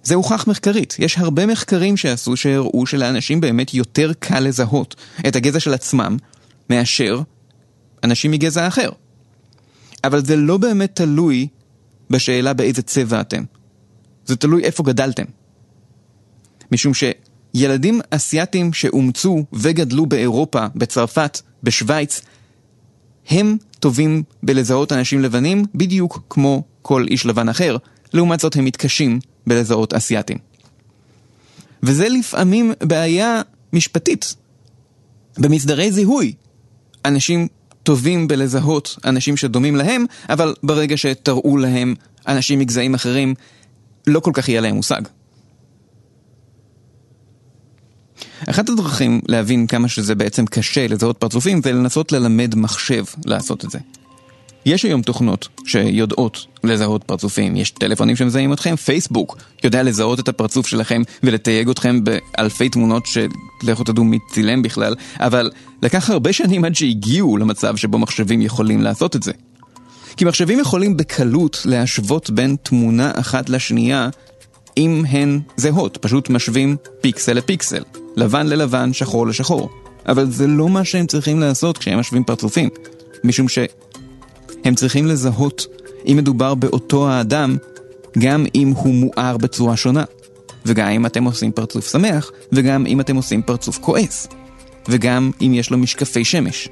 זה 0.09 0.15
הוכח 0.15 0.47
מחקרית. 0.47 0.95
יש 0.99 1.17
הרבה 1.17 1.45
מחקרים 1.45 1.97
שעשו 1.97 2.37
שהראו 2.37 2.85
שלאנשים 2.85 3.41
באמת 3.41 3.73
יותר 3.73 4.11
קל 4.19 4.39
לזהות 4.39 4.95
את 5.27 5.35
הגזע 5.35 5.59
של 5.59 5.73
עצמם 5.73 6.17
מאשר 6.69 7.21
אנשים 8.03 8.31
מגזע 8.31 8.67
אחר. 8.67 8.89
אבל 10.03 10.25
זה 10.25 10.35
לא 10.35 10.57
באמת 10.57 10.95
תלוי 10.95 11.47
בשאלה 12.09 12.53
באיזה 12.53 12.81
צבע 12.81 13.21
אתם. 13.21 13.43
זה 14.25 14.35
תלוי 14.35 14.63
איפה 14.63 14.83
גדלתם. 14.83 15.23
משום 16.71 16.91
שילדים 16.93 18.01
אסייתים 18.09 18.73
שאומצו 18.73 19.45
וגדלו 19.53 20.05
באירופה, 20.05 20.65
בצרפת, 20.75 21.41
בשוויץ, 21.63 22.21
הם 23.29 23.57
טובים 23.79 24.23
בלזהות 24.43 24.91
אנשים 24.91 25.21
לבנים 25.21 25.65
בדיוק 25.75 26.23
כמו 26.29 26.63
כל 26.81 27.05
איש 27.09 27.25
לבן 27.25 27.49
אחר. 27.49 27.77
לעומת 28.13 28.39
זאת 28.39 28.55
הם 28.55 28.65
מתקשים 28.65 29.19
בלזהות 29.47 29.93
אסייתים. 29.93 30.37
וזה 31.83 32.09
לפעמים 32.09 32.73
בעיה 32.83 33.41
משפטית. 33.73 34.35
במסדרי 35.37 35.91
זיהוי, 35.91 36.33
אנשים 37.05 37.47
טובים 37.83 38.27
בלזהות 38.27 38.95
אנשים 39.05 39.37
שדומים 39.37 39.75
להם, 39.75 40.05
אבל 40.29 40.53
ברגע 40.63 40.97
שתראו 40.97 41.57
להם 41.57 41.95
אנשים 42.27 42.59
מגזעים 42.59 42.93
אחרים, 42.93 43.33
לא 44.07 44.19
כל 44.19 44.31
כך 44.33 44.49
יהיה 44.49 44.61
להם 44.61 44.75
מושג. 44.75 45.01
אחת 48.49 48.69
הדרכים 48.69 49.21
להבין 49.27 49.67
כמה 49.67 49.87
שזה 49.87 50.15
בעצם 50.15 50.45
קשה 50.45 50.87
לזהות 50.87 51.17
פרצופים 51.17 51.61
זה 51.63 51.71
לנסות 51.71 52.11
ללמד 52.11 52.55
מחשב 52.55 53.03
לעשות 53.25 53.65
את 53.65 53.71
זה. 53.71 53.79
יש 54.69 54.83
היום 54.83 55.01
תוכנות 55.01 55.47
שיודעות 55.65 56.45
לזהות 56.63 57.03
פרצופים, 57.03 57.55
יש 57.55 57.71
טלפונים 57.71 58.15
שמזהים 58.15 58.53
אתכם, 58.53 58.75
פייסבוק 58.75 59.37
יודע 59.63 59.83
לזהות 59.83 60.19
את 60.19 60.29
הפרצוף 60.29 60.67
שלכם 60.67 61.01
ולתייג 61.23 61.69
אתכם 61.69 62.03
באלפי 62.03 62.69
תמונות 62.69 63.05
שלכו 63.05 63.83
תדעו 63.83 64.03
מי 64.03 64.17
צילם 64.31 64.61
בכלל, 64.61 64.95
אבל 65.19 65.51
לקח 65.81 66.09
הרבה 66.09 66.33
שנים 66.33 66.65
עד 66.65 66.75
שהגיעו 66.75 67.37
למצב 67.37 67.75
שבו 67.75 67.97
מחשבים 67.97 68.41
יכולים 68.41 68.81
לעשות 68.81 69.15
את 69.15 69.23
זה. 69.23 69.31
כי 70.17 70.25
מחשבים 70.25 70.59
יכולים 70.59 70.97
בקלות 70.97 71.61
להשוות 71.65 72.29
בין 72.29 72.55
תמונה 72.63 73.11
אחת 73.15 73.49
לשנייה 73.49 74.09
אם 74.77 75.03
הן 75.09 75.39
זהות, 75.57 75.97
פשוט 75.97 76.29
משווים 76.29 76.75
פיקסל 77.01 77.33
לפיקסל, 77.33 77.83
לבן 78.15 78.47
ללבן, 78.47 78.93
שחור 78.93 79.27
לשחור. 79.27 79.69
אבל 80.07 80.31
זה 80.31 80.47
לא 80.47 80.69
מה 80.69 80.85
שהם 80.85 81.07
צריכים 81.07 81.39
לעשות 81.39 81.77
כשהם 81.77 81.99
משווים 81.99 82.23
פרצופים, 82.23 82.69
משום 83.23 83.49
ש... 83.49 83.59
הם 84.63 84.75
צריכים 84.75 85.05
לזהות 85.05 85.65
אם 86.07 86.17
מדובר 86.17 86.55
באותו 86.55 87.09
האדם, 87.09 87.57
גם 88.17 88.45
אם 88.55 88.73
הוא 88.75 88.93
מואר 88.93 89.37
בצורה 89.37 89.77
שונה. 89.77 90.03
וגם 90.65 90.87
אם 90.87 91.05
אתם 91.05 91.23
עושים 91.23 91.51
פרצוף 91.51 91.91
שמח, 91.91 92.31
וגם 92.51 92.85
אם 92.85 93.01
אתם 93.01 93.15
עושים 93.15 93.41
פרצוף 93.41 93.77
כועס. 93.81 94.27
וגם 94.89 95.31
אם 95.41 95.53
יש 95.53 95.69
לו 95.69 95.77
משקפי 95.77 96.25
שמש. 96.25 96.69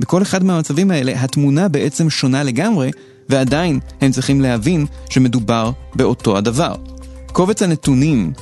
בכל 0.00 0.22
אחד 0.22 0.44
מהמצבים 0.44 0.90
האלה 0.90 1.22
התמונה 1.22 1.68
בעצם 1.68 2.10
שונה 2.10 2.42
לגמרי, 2.42 2.90
ועדיין 3.28 3.80
הם 4.00 4.12
צריכים 4.12 4.40
להבין 4.40 4.86
שמדובר 5.10 5.70
באותו 5.94 6.36
הדבר. 6.36 6.74
קובץ 7.32 7.62
הנתונים 7.62 8.32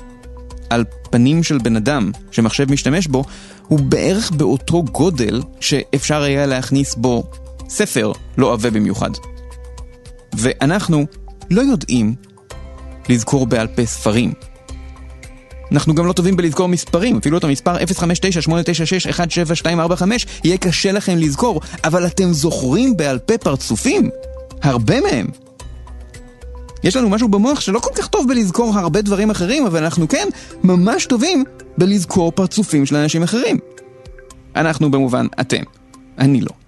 על 0.70 0.84
פנים 1.10 1.42
של 1.42 1.58
בן 1.58 1.76
אדם 1.76 2.10
שמחשב 2.30 2.72
משתמש 2.72 3.06
בו, 3.06 3.24
הוא 3.68 3.80
בערך 3.80 4.30
באותו 4.30 4.82
גודל 4.82 5.42
שאפשר 5.60 6.22
היה 6.22 6.46
להכניס 6.46 6.94
בו 6.94 7.24
ספר 7.68 8.12
לא 8.38 8.52
עבה 8.52 8.70
במיוחד. 8.70 9.10
ואנחנו 10.32 11.06
לא 11.50 11.60
יודעים 11.60 12.14
לזכור 13.08 13.46
בעל 13.46 13.66
פה 13.66 13.86
ספרים. 13.86 14.32
אנחנו 15.72 15.94
גם 15.94 16.06
לא 16.06 16.12
טובים 16.12 16.36
בלזכור 16.36 16.68
מספרים, 16.68 17.18
אפילו 17.18 17.38
את 17.38 17.44
המספר 17.44 17.76
059-896-17245 17.76 17.80
יהיה 20.44 20.58
קשה 20.58 20.92
לכם 20.92 21.18
לזכור, 21.18 21.60
אבל 21.84 22.06
אתם 22.06 22.32
זוכרים 22.32 22.96
בעל 22.96 23.18
פה 23.18 23.38
פרצופים? 23.38 24.10
הרבה 24.62 25.00
מהם. 25.00 25.26
יש 26.84 26.96
לנו 26.96 27.08
משהו 27.08 27.28
במוח 27.28 27.60
שלא 27.60 27.78
כל 27.78 27.90
כך 27.94 28.06
טוב 28.06 28.28
בלזכור 28.28 28.78
הרבה 28.78 29.02
דברים 29.02 29.30
אחרים, 29.30 29.66
אבל 29.66 29.84
אנחנו 29.84 30.08
כן 30.08 30.28
ממש 30.64 31.06
טובים 31.06 31.44
בלזכור 31.78 32.32
פרצופים 32.32 32.86
של 32.86 32.96
אנשים 32.96 33.22
אחרים. 33.22 33.58
אנחנו 34.56 34.90
במובן 34.90 35.26
אתם, 35.40 35.62
אני 36.18 36.40
לא. 36.40 36.63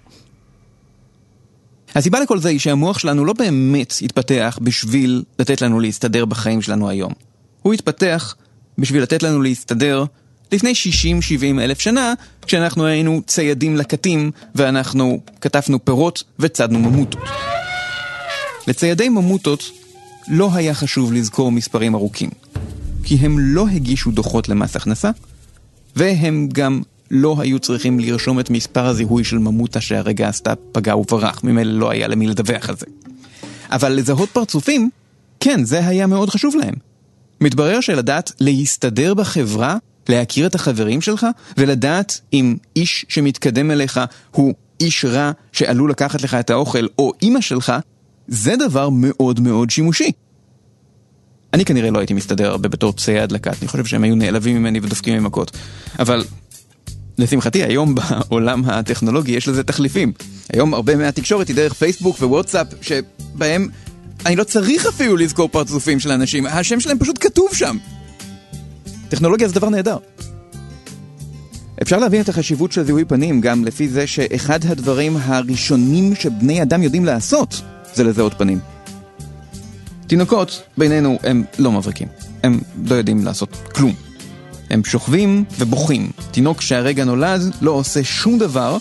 הסיבה 1.97 2.19
לכל 2.19 2.39
זה 2.39 2.49
היא 2.49 2.59
שהמוח 2.59 2.99
שלנו 2.99 3.25
לא 3.25 3.33
באמת 3.33 3.93
התפתח 4.01 4.59
בשביל 4.61 5.23
לתת 5.39 5.61
לנו 5.61 5.79
להסתדר 5.79 6.25
בחיים 6.25 6.61
שלנו 6.61 6.89
היום. 6.89 7.13
הוא 7.61 7.73
התפתח 7.73 8.35
בשביל 8.77 9.03
לתת 9.03 9.23
לנו 9.23 9.41
להסתדר 9.41 10.05
לפני 10.51 10.73
60-70 11.39 11.61
אלף 11.61 11.79
שנה, 11.79 12.13
כשאנחנו 12.41 12.85
היינו 12.85 13.21
ציידים 13.25 13.77
לקטים 13.77 14.31
ואנחנו 14.55 15.21
כתפנו 15.41 15.85
פירות 15.85 16.23
וצדנו 16.39 16.79
ממוטות. 16.79 17.21
לציידי 18.67 19.09
ממוטות 19.09 19.71
לא 20.27 20.49
היה 20.53 20.73
חשוב 20.73 21.13
לזכור 21.13 21.51
מספרים 21.51 21.95
ארוכים, 21.95 22.29
כי 23.03 23.15
הם 23.15 23.39
לא 23.39 23.67
הגישו 23.67 24.11
דוחות 24.11 24.49
למס 24.49 24.75
הכנסה, 24.75 25.11
והם 25.95 26.49
גם 26.53 26.81
לא 27.11 27.35
היו 27.39 27.59
צריכים 27.59 27.99
לרשום 27.99 28.39
את 28.39 28.49
מספר 28.49 28.85
הזיהוי 28.85 29.23
של 29.23 29.37
ממוטה 29.37 29.81
שהרגע 29.81 30.29
עשתה 30.29 30.53
פגע 30.71 30.95
וברח, 30.95 31.43
ממילא 31.43 31.79
לא 31.79 31.89
היה 31.89 32.07
למי 32.07 32.27
לדווח 32.27 32.69
על 32.69 32.75
זה. 32.77 32.85
אבל 33.71 33.91
לזהות 33.91 34.29
פרצופים, 34.29 34.89
כן, 35.39 35.63
זה 35.63 35.87
היה 35.87 36.07
מאוד 36.07 36.29
חשוב 36.29 36.55
להם. 36.55 36.73
מתברר 37.41 37.81
שלדעת 37.81 38.31
להסתדר 38.39 39.13
בחברה, 39.13 39.77
להכיר 40.09 40.47
את 40.47 40.55
החברים 40.55 41.01
שלך, 41.01 41.27
ולדעת 41.57 42.21
אם 42.33 42.55
איש 42.75 43.05
שמתקדם 43.09 43.71
אליך 43.71 43.99
הוא 44.31 44.53
איש 44.79 45.05
רע 45.05 45.31
שעלול 45.51 45.91
לקחת 45.91 46.21
לך 46.21 46.33
את 46.33 46.49
האוכל, 46.49 46.87
או 46.99 47.11
אימא 47.21 47.41
שלך, 47.41 47.73
זה 48.27 48.55
דבר 48.55 48.89
מאוד 48.89 49.39
מאוד 49.39 49.69
שימושי. 49.69 50.11
אני 51.53 51.65
כנראה 51.65 51.91
לא 51.91 51.99
הייתי 51.99 52.13
מסתדר 52.13 52.49
הרבה 52.49 52.69
בתור 52.69 52.93
צייד 52.93 53.31
לקט, 53.31 53.57
אני 53.61 53.67
חושב 53.67 53.85
שהם 53.85 54.03
היו 54.03 54.15
נעלבים 54.15 54.57
ממני 54.57 54.79
ודופקים 54.79 55.23
ממכות. 55.23 55.57
אבל 55.99 56.23
לשמחתי, 57.17 57.63
היום 57.63 57.95
בעולם 57.95 58.65
הטכנולוגי 58.65 59.31
יש 59.31 59.47
לזה 59.47 59.63
תחליפים. 59.63 60.11
היום 60.53 60.73
הרבה 60.73 60.95
מהתקשורת 60.95 61.47
היא 61.47 61.55
דרך 61.55 61.73
פייסבוק 61.73 62.17
ווואטסאפ, 62.21 62.67
שבהם 62.81 63.67
אני 64.25 64.35
לא 64.35 64.43
צריך 64.43 64.85
אפילו 64.85 65.17
לזכור 65.17 65.49
פרצופים 65.49 65.99
של 65.99 66.11
אנשים, 66.11 66.45
השם 66.45 66.79
שלהם 66.79 66.99
פשוט 66.99 67.17
כתוב 67.19 67.49
שם. 67.53 67.77
טכנולוגיה 69.09 69.47
זה 69.47 69.53
דבר 69.53 69.69
נהדר. 69.69 69.97
אפשר 71.81 71.99
להבין 71.99 72.21
את 72.21 72.29
החשיבות 72.29 72.71
של 72.71 72.83
זיהוי 72.83 73.05
פנים 73.05 73.41
גם 73.41 73.65
לפי 73.65 73.89
זה 73.89 74.07
שאחד 74.07 74.59
הדברים 74.65 75.17
הראשונים 75.21 76.15
שבני 76.15 76.61
אדם 76.61 76.83
יודעים 76.83 77.05
לעשות 77.05 77.61
זה 77.93 78.03
לזהות 78.03 78.33
פנים. 78.37 78.59
תינוקות, 80.07 80.63
בינינו, 80.77 81.19
הם 81.23 81.43
לא 81.59 81.71
מבריקים. 81.71 82.07
הם 82.43 82.59
לא 82.85 82.95
יודעים 82.95 83.25
לעשות 83.25 83.49
כלום. 83.75 84.06
הם 84.69 84.83
שוכבים 84.85 85.43
ובוכים. 85.59 86.11
תינוק 86.31 86.61
שהרגע 86.61 87.03
נולד 87.03 87.41
לא 87.61 87.71
עושה 87.71 88.03
שום 88.03 88.37
דבר, 88.39 88.77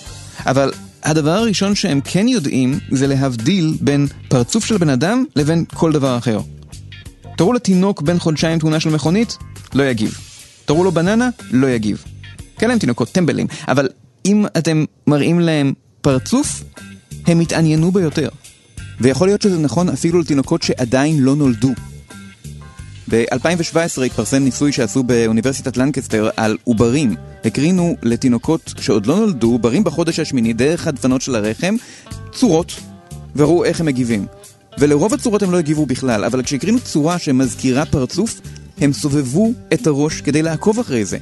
אבל 0.47 0.73
הדבר 1.03 1.31
הראשון 1.31 1.75
שהם 1.75 2.01
כן 2.05 2.29
יודעים 2.29 2.79
זה 2.91 3.07
להבדיל 3.07 3.77
בין 3.81 4.07
פרצוף 4.29 4.65
של 4.65 4.79
בן 4.79 4.89
אדם 4.89 5.25
לבין 5.37 5.65
כל 5.75 5.93
דבר 5.93 6.19
אחר. 6.19 6.41
תראו 7.37 7.53
לתינוק 7.53 8.03
בן 8.03 8.19
חודשיים 8.19 8.59
תמונה 8.59 8.81
של 8.81 8.91
מכונית, 8.91 9.37
לא 9.75 9.83
יגיב. 9.83 10.19
תראו 10.65 10.85
לו 10.85 10.93
בננה, 10.93 11.29
לא 11.51 11.67
יגיב. 11.67 12.05
כאלה 12.59 12.73
הם 12.73 12.79
תינוקות 12.79 13.09
טמבלים, 13.09 13.47
אבל 13.69 13.89
אם 14.25 14.47
אתם 14.59 14.85
מראים 15.07 15.41
להם 15.41 15.73
פרצוף, 16.01 16.65
הם 17.27 17.41
יתעניינו 17.41 17.93
ביותר. 17.93 18.29
ויכול 19.01 19.29
להיות 19.29 19.43
שזה 19.43 19.59
נכון 19.59 19.89
אפילו 19.89 20.21
לתינוקות 20.21 20.63
שעדיין 20.63 21.19
לא 21.21 21.37
נולדו. 21.37 21.73
ב-2017 23.11 24.03
התפרסם 24.07 24.45
ניסוי 24.45 24.73
שעשו 24.73 25.03
באוניברסיטת 25.03 25.77
לנקסטר 25.77 26.31
על 26.37 26.57
עוברים. 26.65 27.15
הקרינו 27.45 27.97
לתינוקות 28.03 28.75
שעוד 28.81 29.07
לא 29.07 29.17
נולדו, 29.17 29.53
עוברים 29.53 29.85
בחודש 29.85 30.19
השמיני, 30.19 30.53
דרך 30.53 30.87
הדפנות 30.87 31.23
של 31.23 31.35
הרחם, 31.35 31.75
צורות, 32.33 32.73
וראו 33.37 33.65
איך 33.65 33.81
הם 33.81 33.87
מגיבים. 33.87 34.27
ולרוב 34.79 35.15
הצורות 35.15 35.43
הם 35.43 35.51
לא 35.51 35.59
הגיבו 35.59 35.87
בכלל, 35.87 36.25
אבל 36.25 36.43
כשהקרינו 36.43 36.81
צורה 36.81 37.19
שמזכירה 37.19 37.87
פרצוף, 37.87 38.41
הם 38.79 38.93
סובבו 38.93 39.53
את 39.73 39.87
הראש 39.87 40.21
כדי 40.21 40.43
לעקוב 40.43 40.79
אחרי 40.79 41.05
זה. 41.05 41.19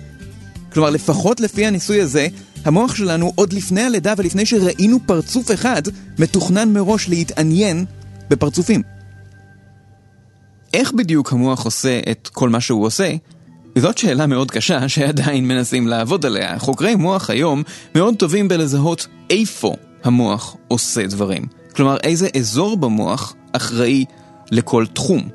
כלומר, 0.72 0.90
לפחות 0.90 1.40
לפי 1.40 1.66
הניסוי 1.66 2.00
הזה, 2.00 2.28
המוח 2.64 2.94
שלנו 2.94 3.32
עוד 3.34 3.52
לפני 3.52 3.82
הלידה 3.82 4.14
ולפני 4.16 4.46
שראינו 4.46 4.98
פרצוף 5.06 5.50
אחד, 5.50 5.82
מתוכנן 6.18 6.72
מראש 6.72 7.08
להתעניין 7.08 7.84
בפרצופים. 8.30 8.93
איך 10.74 10.92
בדיוק 10.92 11.32
המוח 11.32 11.64
עושה 11.64 12.00
את 12.10 12.28
כל 12.32 12.48
מה 12.48 12.60
שהוא 12.60 12.86
עושה? 12.86 13.10
זאת 13.78 13.98
שאלה 13.98 14.26
מאוד 14.26 14.50
קשה 14.50 14.88
שעדיין 14.88 15.48
מנסים 15.48 15.88
לעבוד 15.88 16.26
עליה. 16.26 16.58
חוקרי 16.58 16.94
מוח 16.94 17.30
היום 17.30 17.62
מאוד 17.94 18.14
טובים 18.16 18.48
בלזהות 18.48 19.06
איפה 19.30 19.74
המוח 20.04 20.56
עושה 20.68 21.06
דברים. 21.06 21.46
כלומר, 21.76 21.96
איזה 22.02 22.28
אזור 22.36 22.76
במוח 22.76 23.34
אחראי 23.52 24.04
לכל 24.50 24.86
תחום. 24.86 25.28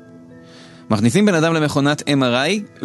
מכניסים 0.90 1.26
בן 1.26 1.34
אדם 1.34 1.54
למכונת 1.54 2.02
MRI 2.08 2.84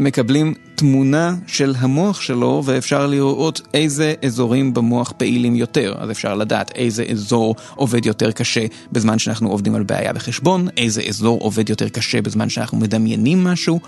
ומקבלים 0.00 0.54
תמונה 0.74 1.34
של 1.46 1.74
המוח 1.78 2.20
שלו 2.20 2.62
ואפשר 2.64 3.06
לראות 3.06 3.60
איזה 3.74 4.14
אזורים 4.24 4.74
במוח 4.74 5.12
פעילים 5.16 5.56
יותר. 5.56 5.94
אז 5.98 6.10
אפשר 6.10 6.34
לדעת 6.34 6.70
איזה 6.74 7.04
אזור 7.10 7.56
עובד 7.74 8.06
יותר 8.06 8.32
קשה 8.32 8.66
בזמן 8.92 9.18
שאנחנו 9.18 9.50
עובדים 9.50 9.74
על 9.74 9.82
בעיה 9.82 10.12
בחשבון, 10.12 10.68
איזה 10.76 11.02
אזור 11.08 11.40
עובד 11.40 11.70
יותר 11.70 11.88
קשה 11.88 12.22
בזמן 12.22 12.48
שאנחנו 12.48 12.78
מדמיינים 12.78 13.44
משהו. 13.44 13.80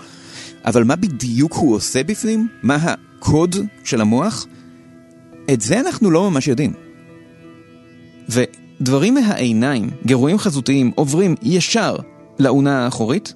אבל 0.65 0.83
מה 0.83 0.95
בדיוק 0.95 1.53
הוא 1.53 1.75
עושה 1.75 2.03
בפנים? 2.03 2.47
מה 2.63 2.75
הקוד 2.75 3.55
של 3.83 4.01
המוח? 4.01 4.45
את 5.53 5.61
זה 5.61 5.79
אנחנו 5.79 6.11
לא 6.11 6.31
ממש 6.31 6.47
יודעים. 6.47 6.73
ודברים 8.29 9.13
מהעיניים, 9.13 9.89
גירויים 10.05 10.37
חזותיים, 10.37 10.91
עוברים 10.95 11.35
ישר 11.41 11.95
לאונה 12.39 12.85
האחורית, 12.85 13.33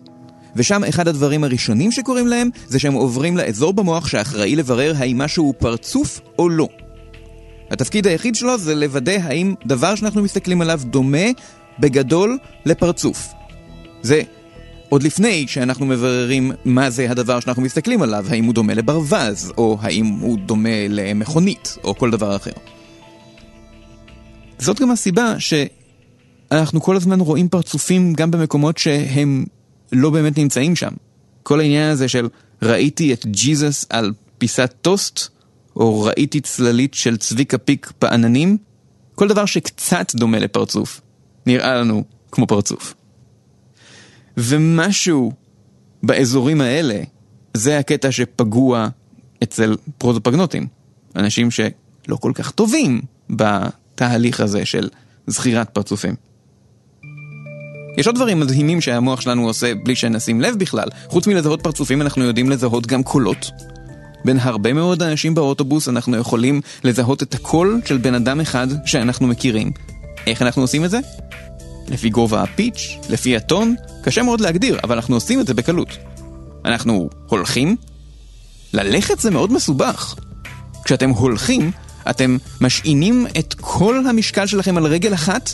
ושם 0.56 0.84
אחד 0.84 1.08
הדברים 1.08 1.44
הראשונים 1.44 1.92
שקורים 1.92 2.27
להם 2.27 2.50
זה 2.68 2.80
שהם 2.80 2.94
עוברים 2.94 3.38
לאזור 3.38 3.74
במוח 3.74 4.08
שאחראי 4.08 4.56
לברר 4.56 4.94
האם 4.98 5.18
משהו 5.18 5.44
הוא 5.44 5.54
פרצוף 5.58 6.22
או 6.39 6.50
לא. 6.50 6.68
התפקיד 7.72 8.08
היחיד 8.08 8.36
שלו 8.36 8.58
זה 8.58 8.75
לוודא 8.75 9.18
האם 9.24 9.54
דבר 9.66 9.96
שאנחנו 9.96 10.24
מסתכלים 10.24 10.62
עליו 10.62 10.82
דומה 10.84 11.27
בגדול 11.80 12.38
לפרצוף. 12.66 13.27
זה 14.01 14.22
עוד 14.89 15.04
לפני 15.04 15.48
שאנחנו 15.48 15.86
מבררים 15.86 16.51
מה 16.66 16.89
זה 16.89 17.12
הדבר 17.12 17.39
שאנחנו 17.39 17.62
מסתכלים 17.62 18.01
עליו, 18.01 18.25
האם 18.30 18.46
הוא 18.46 18.54
דומה 18.54 18.74
לברווז, 18.74 19.54
או 19.58 19.77
האם 19.82 20.06
הוא 20.06 20.38
דומה 20.39 20.88
למכונית, 20.89 21.77
או 21.84 21.96
כל 21.96 22.12
דבר 22.12 22.36
אחר. 22.36 22.51
זאת 24.60 24.82
גם 24.82 24.92
הסיבה 24.92 25.34
שאנחנו 25.39 26.82
כל 26.82 26.96
הזמן 26.96 27.20
רואים 27.20 27.50
פרצופים 27.50 28.13
גם 28.13 28.32
במקומות 28.32 28.77
שהם 28.77 29.46
לא 29.91 30.10
באמת 30.10 30.38
נמצאים 30.38 30.75
שם. 30.75 30.91
כל 31.44 31.60
העניין 31.60 31.91
הזה 31.91 32.08
של 32.08 32.27
ראיתי 32.62 33.13
את 33.13 33.25
ג'יזוס 33.25 33.86
על 33.89 34.13
פיסת 34.38 34.74
טוסט, 34.82 35.27
או 35.75 36.01
ראיתי 36.01 36.41
צללית 36.41 36.94
של 36.94 37.17
צביקה 37.17 37.58
פיק 37.58 37.91
בעננים, 38.01 38.58
כל 39.15 39.27
דבר 39.27 39.46
שקצת 39.46 40.15
דומה 40.15 40.39
לפרצוף, 40.39 41.01
נראה 41.46 41.75
לנו 41.75 42.03
כמו 42.32 42.48
פרצוף. 42.48 42.94
ומשהו 44.38 45.32
באזורים 46.03 46.62
האלה, 46.62 47.03
זה 47.53 47.79
הקטע 47.79 48.12
שפגוע 48.12 48.88
אצל 49.44 49.75
פרוטופגנוטים. 49.98 50.67
אנשים 51.15 51.51
שלא 51.51 52.15
כל 52.20 52.32
כך 52.36 52.51
טובים 52.51 53.01
בתהליך 53.29 54.39
הזה 54.39 54.65
של 54.65 54.89
זכירת 55.27 55.70
פרצופים. 55.70 56.15
יש 57.97 58.07
עוד 58.07 58.15
דברים 58.15 58.39
מדהימים 58.39 58.81
שהמוח 58.81 59.21
שלנו 59.21 59.47
עושה 59.47 59.75
בלי 59.75 59.95
שנשים 59.95 60.41
לב 60.41 60.55
בכלל. 60.60 60.88
חוץ 61.07 61.27
מלזהות 61.27 61.62
פרצופים 61.62 62.01
אנחנו 62.01 62.23
יודעים 62.23 62.49
לזהות 62.49 62.88
גם 62.88 63.03
קולות. 63.03 63.51
בין 64.25 64.39
הרבה 64.39 64.73
מאוד 64.73 65.03
אנשים 65.03 65.36
באוטובוס 65.36 65.89
אנחנו 65.89 66.17
יכולים 66.17 66.62
לזהות 66.83 67.23
את 67.23 67.33
הקול 67.33 67.81
של 67.86 67.97
בן 67.97 68.13
אדם 68.13 68.41
אחד 68.41 68.67
שאנחנו 68.86 69.27
מכירים. 69.27 69.71
איך 70.27 70.41
אנחנו 70.41 70.62
עושים 70.62 70.86
את 70.86 70.89
זה? 70.89 70.99
לפי 71.88 72.10
גובה 72.10 72.43
הפיץ', 72.43 72.97
לפי 73.10 73.36
הטון, 73.38 73.75
קשה 74.03 74.23
מאוד 74.23 74.41
להגדיר, 74.41 74.79
אבל 74.83 74.95
אנחנו 74.95 75.15
עושים 75.15 75.39
את 75.39 75.47
זה 75.47 75.53
בקלות. 75.53 75.89
אנחנו 76.65 77.10
הולכים? 77.27 77.75
ללכת 78.73 79.19
זה 79.19 79.31
מאוד 79.31 79.53
מסובך. 79.53 80.15
כשאתם 80.83 81.10
הולכים, 81.10 81.71
אתם 82.10 82.38
משעינים 82.62 83.27
את 83.39 83.53
כל 83.62 84.07
המשקל 84.07 84.45
שלכם 84.45 84.77
על 84.77 84.86
רגל 84.86 85.13
אחת, 85.13 85.49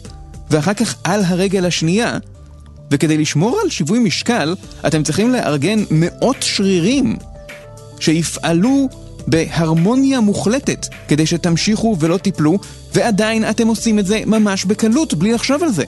ואחר 0.50 0.74
כך 0.74 0.96
על 1.04 1.24
הרגל 1.26 1.66
השנייה, 1.66 2.18
וכדי 2.94 3.18
לשמור 3.18 3.60
על 3.64 3.70
שיווי 3.70 4.00
משקל, 4.00 4.56
אתם 4.88 5.04
צריכים 5.04 5.32
לארגן 5.32 5.84
מאות 5.92 6.38
שרירים 6.40 7.16
שיפעלו 8.00 8.90
בהרמוניה 9.28 10.20
מוחלטת 10.20 10.88
כדי 11.08 11.26
שתמשיכו 11.26 11.96
ולא 12.00 12.18
תיפלו, 12.18 12.60
ועדיין 12.94 13.50
אתם 13.50 13.68
עושים 13.68 14.00
את 14.00 14.06
זה 14.06 14.22
ממש 14.26 14.66
בקלות, 14.66 15.14
בלי 15.14 15.32
לחשוב 15.32 15.64
על 15.64 15.72
זה. 15.72 15.84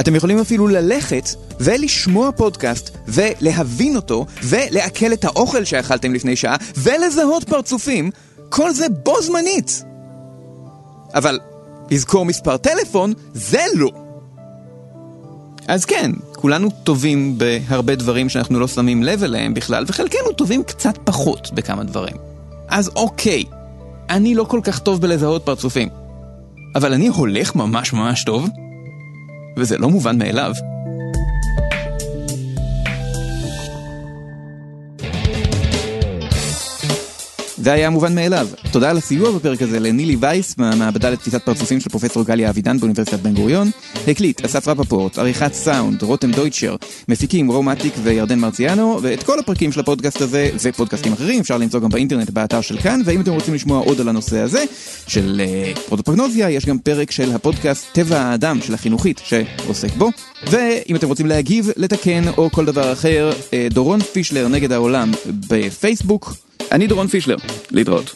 אתם 0.00 0.16
יכולים 0.16 0.38
אפילו 0.38 0.68
ללכת 0.68 1.28
ולשמוע 1.60 2.32
פודקאסט 2.32 2.90
ולהבין 3.08 3.96
אותו 3.96 4.26
ולעכל 4.42 5.12
את 5.12 5.24
האוכל 5.24 5.64
שאכלתם 5.64 6.14
לפני 6.14 6.36
שעה 6.36 6.56
ולזהות 6.76 7.44
פרצופים, 7.44 8.10
כל 8.48 8.72
זה 8.72 8.86
בו 9.04 9.22
זמנית. 9.22 9.84
אבל 11.14 11.38
לזכור 11.90 12.24
מספר 12.24 12.56
טלפון, 12.56 13.12
זה 13.34 13.62
לא. 13.74 13.99
אז 15.70 15.84
כן, 15.84 16.10
כולנו 16.36 16.70
טובים 16.84 17.38
בהרבה 17.38 17.94
דברים 17.94 18.28
שאנחנו 18.28 18.60
לא 18.60 18.68
שמים 18.68 19.02
לב 19.02 19.22
אליהם 19.22 19.54
בכלל, 19.54 19.84
וחלקנו 19.86 20.32
טובים 20.36 20.62
קצת 20.62 20.98
פחות 21.04 21.50
בכמה 21.54 21.84
דברים. 21.84 22.16
אז 22.68 22.90
אוקיי, 22.96 23.44
אני 24.10 24.34
לא 24.34 24.44
כל 24.44 24.60
כך 24.64 24.78
טוב 24.78 25.00
בלזהות 25.00 25.44
פרצופים. 25.44 25.88
אבל 26.74 26.92
אני 26.92 27.08
הולך 27.08 27.54
ממש 27.54 27.92
ממש 27.92 28.24
טוב, 28.24 28.48
וזה 29.56 29.78
לא 29.78 29.88
מובן 29.88 30.18
מאליו. 30.18 30.52
זה 37.62 37.72
היה 37.72 37.90
מובן 37.90 38.14
מאליו. 38.14 38.48
תודה 38.72 38.90
על 38.90 38.96
הסיוע 38.96 39.30
בפרק 39.30 39.62
הזה 39.62 39.80
לנילי 39.80 40.16
וייס 40.20 40.58
מהמעבדה 40.58 41.10
לתפיסת 41.10 41.42
פרצופים 41.42 41.80
של 41.80 41.90
פרופסור 41.90 42.24
גליה 42.24 42.50
אבידן 42.50 42.78
באוניברסיטת 42.78 43.18
בן 43.18 43.34
גוריון. 43.34 43.70
הקליט 44.08 44.44
אסף 44.44 44.68
רפפורט, 44.68 45.18
עריכת 45.18 45.52
סאונד, 45.54 46.02
רותם 46.02 46.30
דויטשר, 46.30 46.76
מפיקים 47.08 47.50
רום 47.50 47.69
אטיק 47.69 47.94
וירדן 48.02 48.38
מרציאנו, 48.38 48.98
ואת 49.02 49.22
כל 49.22 49.38
הפרקים 49.38 49.72
של 49.72 49.80
הפודקאסט 49.80 50.20
הזה 50.20 50.50
ופודקאסטים 50.62 51.12
אחרים 51.12 51.40
אפשר 51.40 51.58
למצוא 51.58 51.80
גם 51.80 51.88
באינטרנט 51.88 52.30
באתר 52.30 52.60
של 52.60 52.78
כאן, 52.78 53.00
ואם 53.04 53.20
אתם 53.20 53.32
רוצים 53.32 53.54
לשמוע 53.54 53.80
עוד 53.80 54.00
על 54.00 54.08
הנושא 54.08 54.38
הזה 54.38 54.64
של 55.06 55.40
אה, 55.74 55.80
פרוסופגנוזיה, 55.80 56.50
יש 56.50 56.66
גם 56.66 56.78
פרק 56.78 57.10
של 57.10 57.32
הפודקאסט 57.32 57.86
טבע 57.92 58.20
האדם 58.20 58.58
של 58.62 58.74
החינוכית 58.74 59.20
שעוסק 59.24 59.94
בו. 59.96 60.10
ואם 60.50 60.96
אתם 60.96 61.06
רוצים 61.06 61.26
להגיב, 61.26 61.70
לתקן 61.76 62.22
או 62.36 62.50
כל 62.50 62.64
דבר 62.64 62.92
אחר, 62.92 63.30
אה, 63.32 63.74
דורון 63.74 64.00
פישלר 64.02 64.48
נגד 64.48 64.72
העולם 64.72 65.12
בפייסבוק. 65.48 66.49
אני 66.72 66.86
דורון 66.86 67.06
פישלר, 67.06 67.36
להתראות. 67.70 68.14